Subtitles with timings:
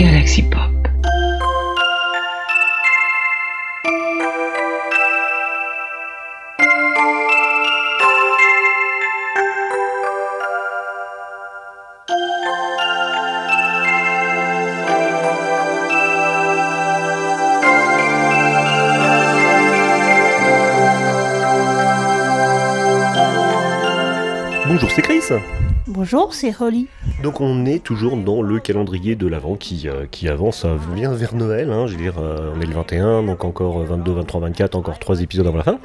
[0.00, 0.70] Galaxy Pop.
[24.66, 25.20] Bonjour, c'est Chris.
[25.86, 26.86] Bonjour, c'est Holly.
[27.22, 31.34] Donc on est toujours dans le calendrier de l'Avent qui, euh, qui avance bien vers
[31.34, 31.70] Noël.
[31.72, 31.86] hein.
[31.86, 35.20] Je veux dire, euh, on est le 21, donc encore 22, 23, 24, encore 3
[35.22, 35.78] épisodes avant la fin.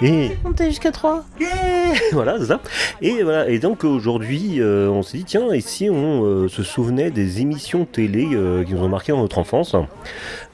[0.00, 1.24] Et On est jusqu'à 3.
[2.12, 2.60] voilà, c'est ça.
[3.02, 3.48] Et voilà.
[3.48, 7.40] Et donc aujourd'hui, euh, on s'est dit tiens, et si on euh, se souvenait des
[7.40, 8.24] émissions télé
[8.66, 9.74] qui nous ont marqué dans notre enfance?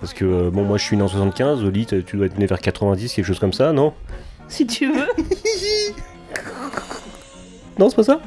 [0.01, 2.47] Parce que bon, moi je suis né en 75, Oli, t- tu dois être né
[2.47, 3.93] vers 90, quelque chose comme ça, non?
[4.49, 5.07] Si tu veux.
[7.79, 8.21] Non, c'est pas ça?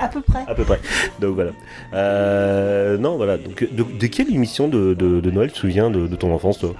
[0.00, 0.44] À peu près.
[0.46, 0.80] À peu près.
[1.20, 1.50] Donc voilà.
[1.94, 3.36] Euh, non, voilà.
[3.38, 6.32] Donc de, de quelle émission de, de- de Noël tu te souviens de, de ton
[6.34, 6.74] enfance, toi?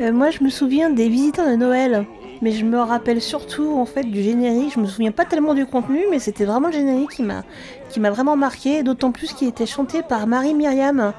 [0.00, 2.04] Euh, moi, je me souviens des visiteurs de Noël.
[2.42, 4.74] Mais je me rappelle surtout en fait du générique.
[4.74, 7.44] Je me souviens pas tellement du contenu, mais c'était vraiment le générique qui m'a
[7.88, 8.82] qui m'a vraiment marqué.
[8.82, 11.14] D'autant plus qu'il était chanté par Marie Myriam.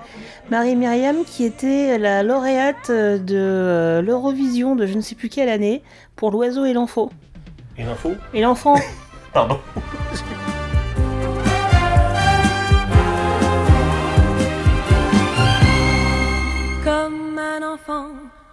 [0.51, 5.49] Marie Myriam qui était la lauréate de euh, l'Eurovision de je ne sais plus quelle
[5.49, 5.81] année
[6.15, 7.09] pour l'oiseau et l'enfant.
[7.79, 8.75] Et l'info Et l'enfant.
[9.33, 9.57] Pardon.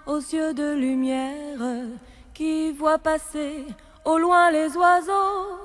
[0.07, 1.59] aux yeux de lumière
[2.35, 3.65] qui voit passer
[4.05, 5.59] au loin les oiseaux.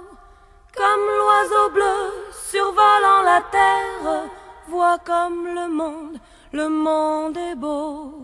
[0.75, 1.97] Comme l'oiseau bleu
[2.31, 4.29] survolant la terre,
[4.67, 6.17] voit comme le monde,
[6.53, 7.55] le monde est.
[7.55, 8.18] Beau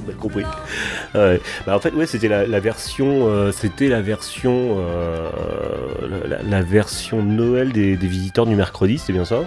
[0.00, 0.44] J'ai mal compris.
[1.14, 1.40] Ouais.
[1.66, 5.30] Bah, en fait, ouais, c'était la, la version, euh, c'était la version, euh,
[6.26, 9.40] la, la version Noël des, des visiteurs du mercredi, c'est bien ça?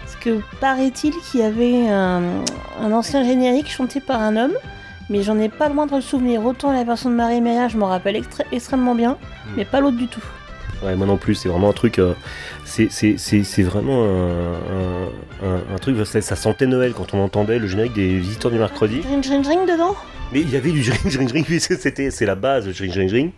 [0.00, 2.22] Parce que paraît-il qu'il y avait un,
[2.80, 4.54] un ancien générique chanté par un homme,
[5.08, 6.44] mais j'en ai pas le moindre souvenir.
[6.44, 9.16] Autant la version de Marie Méria, je m'en rappelle extré- extrêmement bien,
[9.56, 10.22] mais pas l'autre du tout.
[10.82, 11.34] Ouais, moi non plus.
[11.34, 11.98] C'est vraiment un truc.
[11.98, 12.14] euh,
[12.64, 15.96] c'est, vraiment un, un, un- truc.
[16.06, 19.00] Ça, ça sentait Noël quand on entendait le générique des visiteurs du mercredi.
[19.08, 19.94] Ring ring ring dedans?
[20.32, 22.92] Mais il y avait du jring jring jring, puisque c'était c'est la base, le jring
[23.08, 23.30] jring.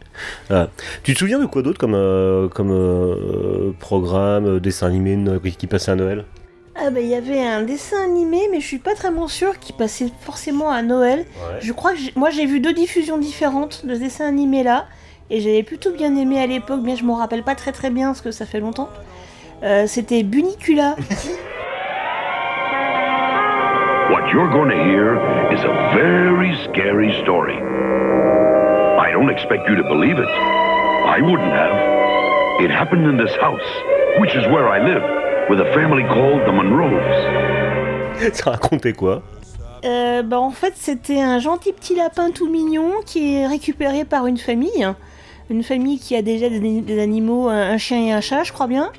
[0.49, 0.69] Voilà.
[1.03, 5.19] Tu te souviens de quoi d'autre comme, euh, comme euh, programme, euh, dessin animé
[5.57, 6.25] qui passait à Noël?
[6.75, 9.75] Ah bah il y avait un dessin animé, mais je suis pas vraiment sûre qu'il
[9.77, 11.27] passait forcément à Noël.
[11.61, 14.87] Je crois que moi j'ai vu deux diffusions différentes de ce dessin animé là,
[15.33, 18.09] et j'avais plutôt bien aimé à l'époque, mais je m'en rappelle pas très très bien
[18.09, 18.91] parce que ça fait longtemps.
[19.63, 20.95] Euh, C'était Bunicula.
[24.11, 25.17] What you're going to hear
[25.51, 27.57] is a very scary story.
[27.57, 30.29] I don't expect you to believe it.
[30.29, 31.73] I wouldn't have.
[32.61, 33.65] It happened in this house,
[34.21, 35.03] which is where I live,
[35.49, 37.01] with a family called the Monroes.
[38.35, 39.23] Ça racontait quoi?
[39.87, 44.27] Euh, bah en fait c'était un gentil petit lapin tout mignon qui est récupéré par
[44.27, 44.87] une famille.
[45.51, 48.67] Une famille qui a déjà des, animaux, un, un chien et un chat je crois
[48.67, 48.91] bien.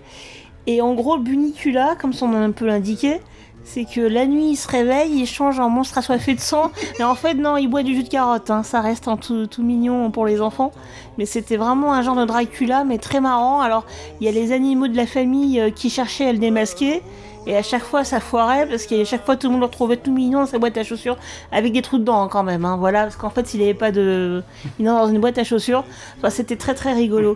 [0.66, 3.20] Et en gros Bunicula, comme son nom peut l'indiquer,
[3.63, 6.72] c'est que la nuit il se réveille, il change en monstre assoiffé de sang.
[7.00, 8.63] Et en fait non, il boit du jus de carotte, hein.
[8.63, 10.72] ça reste tout, tout mignon pour les enfants.
[11.18, 13.62] Mais c'était vraiment un genre de Dracula, mais très marrant.
[13.62, 13.85] Alors
[14.19, 17.01] il y a les animaux de la famille euh, qui cherchaient à le démasquer.
[17.46, 19.97] Et à chaque fois, ça foirait parce qu'à chaque fois, tout le monde le retrouvait
[19.97, 21.18] tout mignon dans sa boîte à chaussures
[21.51, 22.63] avec des trous dedans hein, quand même.
[22.63, 24.41] hein, voilà, parce qu'en fait, il avait pas de.
[24.80, 25.84] Il est dans une boîte à chaussures.
[26.18, 27.35] Enfin, c'était très très rigolo.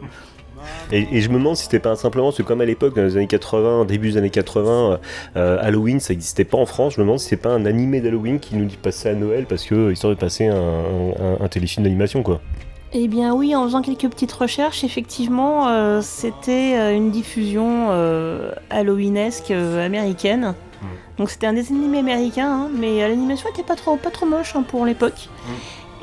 [0.91, 3.03] Et, et je me demande si c'était pas simplement, parce que comme à l'époque, dans
[3.03, 4.99] les années 80, début des années 80,
[5.35, 6.93] euh, Halloween, ça n'existait pas en France.
[6.95, 9.45] Je me demande si c'est pas un animé d'Halloween qui nous dit passer à Noël,
[9.47, 12.41] parce que histoire de passer un, un- un téléfilm d'animation, quoi.
[12.93, 18.51] Eh bien, oui, en faisant quelques petites recherches, effectivement, euh, c'était euh, une diffusion euh,
[18.69, 20.53] halloweenesque euh, américaine.
[21.17, 24.25] Donc, c'était un dessin animé américain, hein, mais euh, l'animation était pas trop, pas trop
[24.27, 25.27] moche hein, pour l'époque.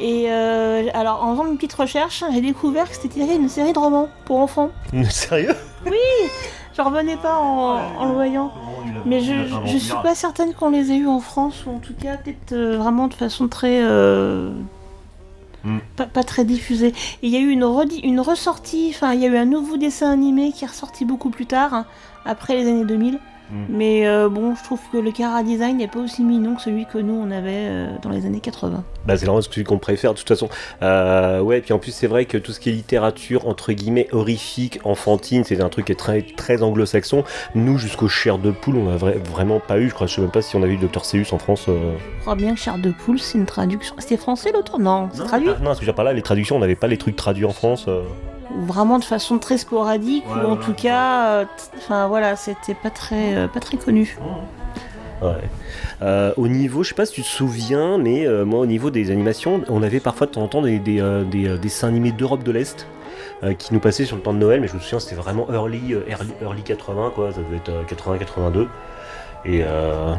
[0.00, 3.72] Et euh, alors, en faisant une petite recherche, j'ai découvert que c'était tiré d'une série
[3.72, 4.70] de romans pour enfants.
[5.10, 5.54] Sérieux
[6.76, 8.52] Je revenais pas en, en le voyant.
[9.06, 9.32] Mais je,
[9.66, 12.52] je, suis pas certaine qu'on les ait eus en France, ou en tout cas peut-être
[12.52, 13.80] euh, vraiment de façon très...
[13.82, 14.52] euh,
[15.64, 15.78] Mm.
[15.96, 16.88] pas, pas très diffusée.
[16.88, 19.46] Et il y a eu une, redi- une ressortie, enfin il y a eu un
[19.46, 21.86] nouveau dessin animé qui est ressorti beaucoup plus tard, hein,
[22.26, 23.18] après les années 2000.
[23.68, 26.86] Mais euh, bon, je trouve que le Cara Design n'est pas aussi mignon que celui
[26.86, 28.82] que nous on avait euh, dans les années 80.
[29.06, 30.48] Bah, c'est vraiment celui qu'on préfère de toute façon.
[30.82, 34.08] Euh, ouais, puis en plus, c'est vrai que tout ce qui est littérature, entre guillemets,
[34.12, 37.24] horrifique, enfantine, c'est un truc qui est très, très anglo-saxon.
[37.54, 39.88] Nous, jusqu'au Cher de Poule, on a vra- vraiment pas eu.
[39.90, 41.04] Je crois, je sais même pas si on a vu le Dr.
[41.04, 41.64] Seuss en France.
[41.68, 43.94] Je crois bien que Chair de Poule, c'est une traduction.
[43.98, 44.78] C'était français l'autre?
[44.80, 45.48] Non, c'est traduit.
[45.50, 46.96] Ah, non, ce que je veux dire par là, les traductions, on n'avait pas les
[46.98, 47.86] trucs traduits en France.
[48.56, 50.64] Ou Vraiment de façon très sporadique, Ouais, ou en ouais.
[50.64, 51.44] tout cas, euh,
[51.76, 54.16] enfin voilà, c'était pas très, euh, pas très connu.
[55.22, 55.30] Ouais.
[56.02, 58.90] Euh, au niveau, je sais pas si tu te souviens, mais euh, moi, au niveau
[58.90, 62.12] des animations, on avait parfois de temps en temps des, des, euh, des, dessins animés
[62.12, 62.86] d'Europe de l'Est.
[63.58, 65.94] qui nous passaient sur le temps de Noël, mais je me souviens c'était vraiment early,
[66.08, 68.68] early, early 80 quoi, ça devait être 80-82.
[69.44, 70.14] Et euh...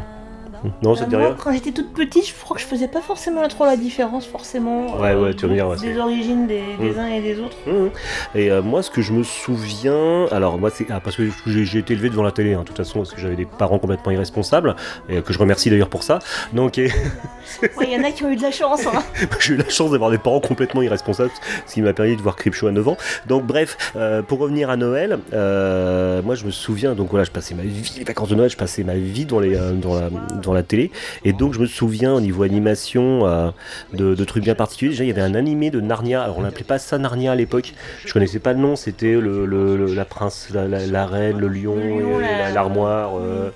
[0.82, 2.66] non, ça Euh, te dit moi, rien quand j'étais toute petite, je crois que je
[2.66, 4.98] faisais pas forcément trop la différence, forcément.
[4.98, 6.98] Ouais, ouais, tu veux dire, ouais, des c'est- origines des, des Mm.
[6.98, 7.56] uns et des autres.
[7.66, 7.90] Mhm.
[8.34, 11.64] Et euh, moi, ce que je me souviens, alors moi, c'est ah, parce que j'ai
[11.64, 13.78] j'ai été élevé devant la télé, hein, de toute façon, parce que j'avais des parents
[13.78, 14.76] complètement irresponsables,
[15.08, 16.18] et euh, que je remercie d'ailleurs pour ça.
[16.52, 16.90] Donc, et-
[17.82, 18.86] il y en a qui ont eu de la chance.
[18.86, 19.02] Hein.
[19.40, 21.30] j'ai eu la chance d'avoir des parents complètement irresponsables,
[21.66, 22.96] ce qui m'a permis de voir Creepshow à 9 ans.
[23.26, 27.30] Donc, bref, euh, pour revenir à Noël, euh, moi, je me souviens, donc voilà, je
[27.30, 29.94] passais ma vie, les vacances de Noël, je passais ma vie dans, les, euh, dans,
[29.94, 30.08] la,
[30.42, 30.90] dans la télé,
[31.24, 33.50] et donc je me souviens au niveau animation euh,
[33.92, 34.90] de, de trucs bien particuliers.
[34.90, 37.34] Déjà, il y avait un animé de Narnia, alors on n'appelait pas ça Narnia à
[37.36, 37.74] l'époque,
[38.04, 41.38] je connaissais pas le nom, c'était le, le- le- la prince, la, la- la reine,
[41.38, 43.18] le lion, Le lion, et la- la- l'armoire.
[43.18, 43.50] euh,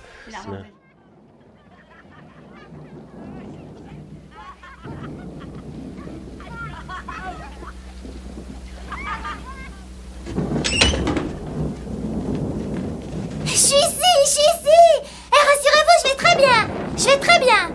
[13.44, 14.79] Je suis ici, je suis ici
[15.32, 17.69] Eh, rassurez-vous, je vais très bien Je vais très bien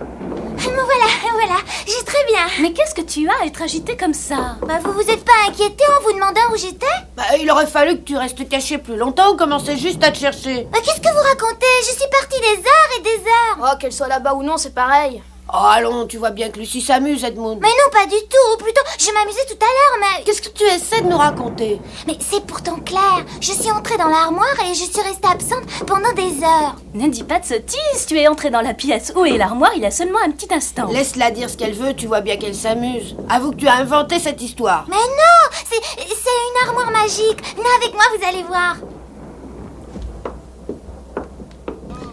[0.72, 3.98] Me voilà, voilà, je vais très bien Mais qu'est-ce que tu as à être agité
[3.98, 6.86] comme ça Bah, vous vous êtes pas inquiété en vous demandant où j'étais?
[7.18, 10.18] Bah, il aurait fallu que tu restes caché plus longtemps ou commencer juste à te
[10.18, 10.68] chercher.
[10.72, 11.66] Bah, Qu'est-ce que vous racontez?
[11.82, 14.74] Je suis partie des heures et des heures Oh, qu'elle soit là-bas ou non, c'est
[14.74, 15.22] pareil.
[15.54, 17.60] Oh, allons, tu vois bien que Lucie s'amuse, Edmund.
[17.62, 20.24] Mais non, pas du tout Ou plutôt, je m'amusais tout à l'heure, mais...
[20.24, 21.80] Qu'est-ce que tu essaies de nous raconter?
[22.08, 26.12] Mais c'est pourtant clair Je suis entrée dans l'armoire et je suis restée absente pendant
[26.14, 29.38] des heures Ne dis pas de sottises, tu es entré dans la pièce où est
[29.38, 30.88] l'armoire il y a seulement un petit instant.
[30.92, 33.16] Laisse-la dire ce qu'elle veut, tu vois bien qu'elle s'amuse.
[33.30, 34.86] Avoue que tu as inventé cette histoire.
[34.90, 38.76] Mais non C'est c'est une armoire magique Venez avec moi, vous allez voir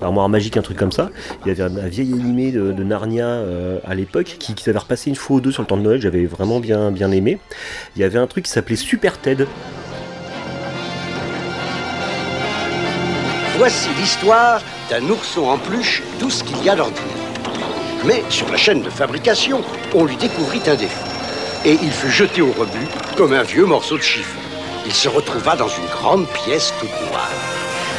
[0.02, 1.10] l'armoire magique, un truc comme ça.
[1.44, 5.08] Il y avait un, vieil animé de, Narnia euh, à l'époque qui, qui s'avait repassé
[5.08, 7.38] une fois ou deux sur le temps de Noël, j'avais vraiment bien, aimé.
[7.96, 9.46] Il y avait un truc qui s'appelait Super Ted.
[13.56, 14.60] Voici l'histoire
[14.90, 17.02] d'un ourson en peluche, tout ce qu'il y a d'ordinaire.
[18.04, 19.62] Mais sur la chaîne de fabrication,
[19.94, 21.08] on lui découvrit un défaut.
[21.64, 24.40] Et il fut jeté au rebut comme un vieux morceau de chiffon.
[24.84, 27.30] Il se retrouva dans une grande pièce toute noire.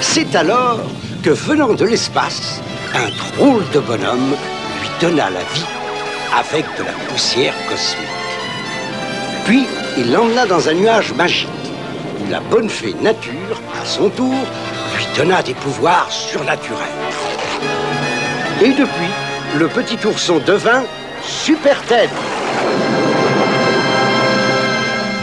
[0.02, 0.82] C'est alors
[1.24, 2.62] que, venant de l'espace,
[2.94, 4.36] un drôle de bonhomme
[4.82, 5.66] lui donna la vie
[6.38, 8.08] avec de la poussière cosmique.
[9.46, 9.66] Puis,
[9.98, 11.50] il l'emmena dans un nuage magique,
[12.20, 14.36] où la bonne fée nature, à son tour,
[14.98, 16.78] lui donna des pouvoirs surnaturels.
[18.62, 19.14] Et depuis,
[19.58, 20.84] le petit ourson devint
[21.24, 22.10] Super Ted.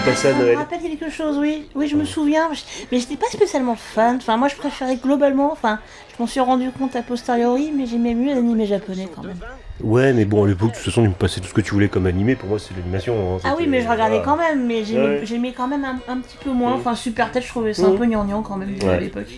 [0.00, 1.68] Qui passait à Ça me rappelle quelque chose, oui.
[1.74, 2.50] Oui, je me souviens.
[2.90, 4.16] Mais j'étais pas spécialement fan.
[4.16, 5.52] Enfin, moi, je préférais globalement.
[5.52, 5.78] Enfin,
[6.14, 9.38] je m'en suis rendu compte a posteriori, mais j'aimais mieux l'animé japonais quand même.
[9.82, 11.72] Ouais, mais bon, à l'époque, de toute façon, il me passait tout ce que tu
[11.72, 12.34] voulais comme animé.
[12.36, 13.14] Pour moi, c'est l'animation.
[13.36, 14.66] hein, Ah oui, mais je regardais quand même.
[14.66, 15.54] Mais j'aimais Ouais.
[15.56, 16.72] quand même un, un petit peu moins.
[16.76, 16.80] Mm.
[16.80, 17.98] Enfin, Super Tête, je trouvais ça un Mm.
[17.98, 18.88] peu gnangnan quand même Ouais.
[18.88, 19.28] à l'époque.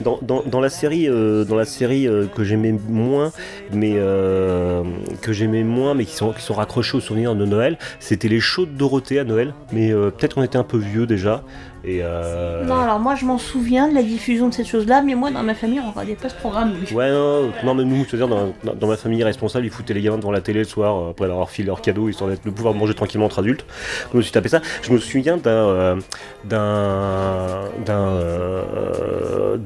[0.00, 3.32] Dans, dans, dans la série, euh, dans la série euh, que j'aimais moins,
[3.72, 4.82] mais euh,
[5.22, 8.40] que j'aimais moins, mais qui sont, qui sont raccrochés aux souvenirs de Noël, c'était les
[8.40, 9.54] shows de Dorothée à Noël.
[9.72, 11.42] Mais euh, peut-être qu'on était un peu vieux déjà.
[11.84, 15.14] Et euh, Non, alors moi, je m'en souviens de la diffusion de cette chose-là, mais
[15.14, 16.74] moi, dans ma famille, on regardait pas ce programme.
[16.80, 16.92] oui.
[16.94, 19.94] Ouais, non, non, mais nous, je veux dire, dans, dans- ma famille responsable, ils foutaient
[19.94, 22.30] les gamins devant la télé le soir euh, après leur avoir filé leurs cadeaux, histoire
[22.30, 23.64] de pouvoir manger tranquillement entre adultes.
[24.12, 24.60] Je me suis tapé ça.
[24.82, 25.50] Je me souviens d'un.
[25.50, 25.96] euh,
[26.44, 27.64] d'un.
[27.86, 28.08] d'un.
[28.08, 29.56] euh,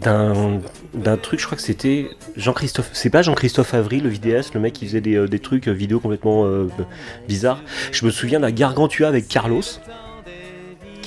[0.95, 1.17] d'un.
[1.17, 2.91] truc, je crois que c'était Jean-Christophe.
[2.93, 6.47] C'est pas Jean-Christophe Avril, le vidéaste, le mec qui faisait des, des trucs vidéo complètement
[7.27, 7.61] bizarres.
[7.93, 9.63] Je me souviens d'un Gargantua avec Carlos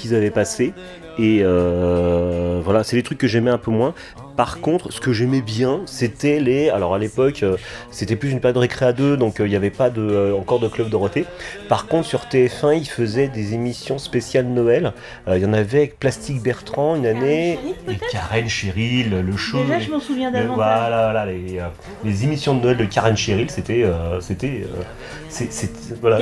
[0.06, 0.74] qu'ils avaient passé.
[1.18, 3.94] Et euh, voilà, c'est des trucs que j'aimais un peu moins.
[4.36, 6.70] Par contre, ce que j'aimais bien, c'était les.
[6.70, 7.56] Alors à l'époque, euh,
[7.92, 10.36] c'était plus une période récré à deux, donc euh, il n'y avait pas de, euh,
[10.36, 11.26] encore de Club Dorothée.
[11.70, 14.94] Par contre, sur TF1, ils faisaient des émissions spéciales Noël.
[15.28, 17.58] Euh, Il y en avait avec Plastique Bertrand une année,
[17.90, 19.62] et Karen Cheryl, le show.
[19.64, 20.56] Déjà, je m'en souviens davantage.
[20.56, 21.68] voilà, voilà, les, euh,
[22.04, 23.86] les émissions de Noël de Karen Cheryl, c'était.
[24.20, 24.64] c'était.
[26.02, 26.20] voilà.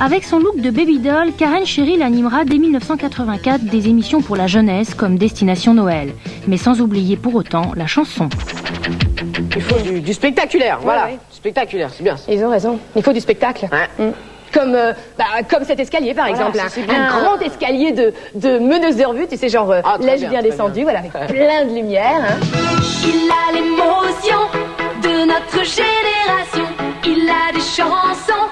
[0.00, 4.46] Avec son look de baby doll, Karen Cheryl animera dès 1984 des émissions pour la
[4.46, 6.12] jeunesse comme Destination Noël,
[6.48, 8.28] mais sans oublier pour autant la chanson.
[9.56, 11.06] Il faut du, du spectaculaire, voilà.
[11.06, 11.18] ouais.
[11.30, 12.30] Spectaculaire, c'est bien ça.
[12.32, 12.78] Ils ont raison.
[12.96, 13.66] Il faut du spectacle.
[13.98, 14.08] Mm.
[14.52, 16.58] Comme, euh, bah, comme cet escalier, par Voilà, exemple.
[16.58, 17.06] ça, hein.
[17.08, 20.42] Un grand escalier de, de meneuse de revue, tu sais, genre euh, Ah, l'ai-je bien,
[20.42, 20.82] descendu, bien.
[20.84, 21.26] voilà, avec Ouais.
[21.26, 22.20] plein de lumière.
[22.20, 22.40] hein.
[23.04, 24.38] Il a l'émotion
[25.02, 26.66] de notre génération.
[27.06, 28.48] Il a des chansons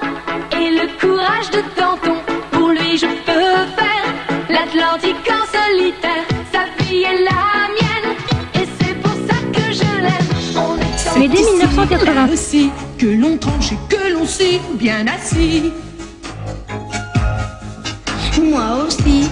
[0.52, 1.62] et le courage de
[11.78, 15.72] 1980, aussi que l'on tranche et que l'on s'y bien assis.
[18.42, 19.30] Moi aussi.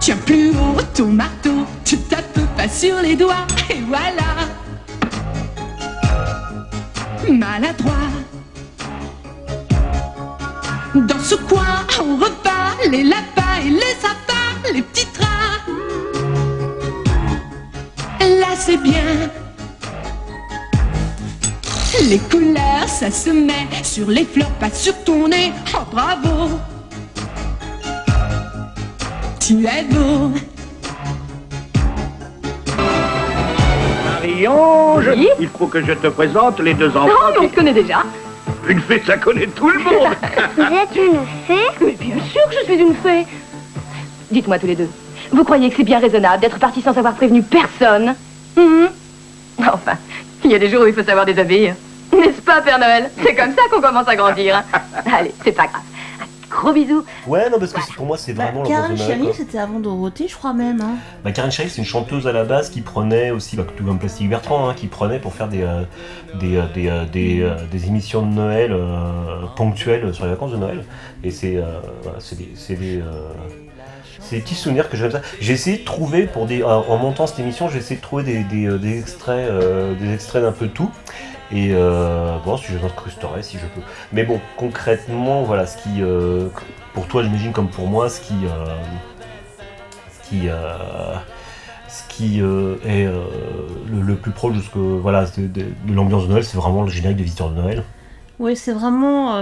[0.00, 4.50] Tiens plus haut ton marteau, tu tapes pas sur les doigts, et voilà.
[7.30, 7.94] Maladroit.
[10.94, 15.24] Dans ce coin, on repart les lapins et les sapins, les petits trains.
[18.20, 19.30] Là, c'est bien.
[22.06, 25.52] Les couleurs, ça se met sur les fleurs, pas sur ton nez.
[25.74, 26.50] Oh bravo,
[29.40, 30.30] tu es beau.
[34.04, 37.06] Marie-Ange, il faut que je te présente les deux enfants.
[37.06, 38.02] Non, mais on se connaît déjà.
[38.68, 40.14] Une fée, ça connaît tout le monde.
[40.56, 41.68] Vous êtes une fée?
[41.80, 43.26] Mais bien sûr que je suis une fée.
[44.30, 44.90] Dites-moi tous les deux,
[45.32, 48.14] vous croyez que c'est bien raisonnable d'être parti sans avoir prévenu personne?
[48.58, 48.88] Mhm.
[49.58, 49.96] Enfin,
[50.44, 51.74] il y a des jours où il faut savoir désobéir.
[52.14, 53.10] N'est-ce pas, Père Noël?
[53.22, 54.56] C'est comme ça qu'on commence à grandir.
[54.56, 54.80] hein.
[55.18, 55.82] Allez, c'est pas grave.
[56.20, 57.04] Un gros bisou.
[57.26, 59.24] Ouais, non, parce que c'est- pour moi, c'est Bah, vraiment Karen l'ambiance de Noël, Cheryl,
[59.26, 59.34] quoi.
[59.36, 60.80] c'était avant Dorothée, je crois même.
[60.80, 60.94] Hein.
[61.24, 64.28] Bah, Karen c'est une chanteuse à la base qui prenait aussi, bah, tout comme Plastique
[64.28, 65.82] Bertrand, hein, qui prenait pour faire des, euh,
[66.38, 70.52] des, euh, des, euh, des, euh, des émissions de Noël euh, ponctuelles sur les vacances
[70.52, 70.84] de Noël.
[71.24, 73.10] Et c'est euh, voilà, c'est des, c'est des, euh,
[74.20, 75.20] c'est des petits souvenirs que j'aime ça.
[75.40, 78.22] J'ai essayé de trouver, pour des, en en montant cette émission, j'ai essayé de trouver
[78.22, 80.90] des, des, euh, des extraits, euh, des extraits d'un peu tout.
[81.52, 83.80] Et euh, bon, si je m'incrusterai, si je peux.
[84.12, 86.48] Mais bon, concrètement, voilà, ce qui, euh,
[86.94, 88.64] pour toi, j'imagine comme pour moi, ce qui, euh,
[90.10, 90.48] ce qui,
[91.88, 93.06] ce qui est
[93.90, 97.18] le, plus proche de voilà, de, de- de l'ambiance de Noël, c'est vraiment le générique
[97.18, 97.84] des visiteurs de Noël.
[98.38, 99.36] Ouais, c'est vraiment.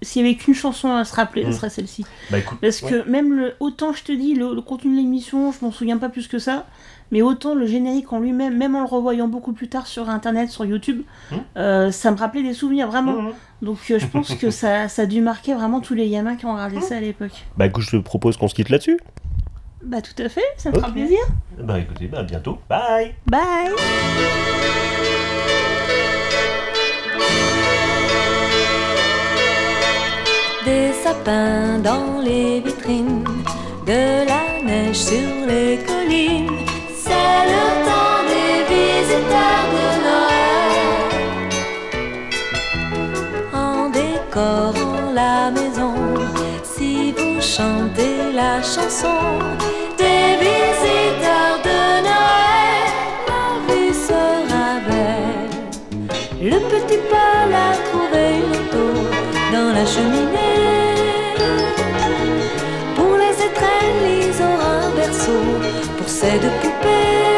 [0.00, 1.52] S'il y avait qu'une chanson à se rappeler, Mm.
[1.52, 2.04] ce serait celle-ci.
[2.30, 2.90] Bah Parce ouais.
[2.90, 5.98] que même le, autant je te dis, le, le contenu de l'émission, je m'en souviens
[5.98, 6.66] pas plus que ça,
[7.10, 10.50] mais autant le générique en lui-même, même en le revoyant beaucoup plus tard sur internet,
[10.50, 11.02] sur YouTube,
[11.32, 11.36] Hmm.
[11.56, 13.22] euh, ça me rappelait des souvenirs vraiment.
[13.22, 13.32] Mhm.
[13.62, 16.46] Donc euh, je pense que ça, ça a dû marquer vraiment tous les gamins qui
[16.46, 17.32] ont regardé ça à l'époque.
[17.56, 18.98] Bah écoute, je te propose qu'on se quitte là-dessus.
[19.82, 21.18] Bah tout à fait, ça me fera plaisir.
[21.60, 22.58] Bah écoutez, bah à bientôt.
[22.68, 24.57] Bye Bye
[30.68, 33.24] Des sapins dans les vitrines,
[33.86, 36.58] de la neige sur les collines.
[37.04, 40.80] C'est le temps des visiteurs de Noël.
[43.64, 45.94] En décorant la maison,
[46.74, 49.20] si vous chantez la chanson
[50.02, 52.88] des visiteurs de Noël,
[53.30, 55.54] la vie sera belle.
[56.52, 58.86] Le petit Paul a trouvé l'auto
[59.54, 60.47] dans la cheminée.
[65.28, 67.37] Berceau pour ces deux poupées.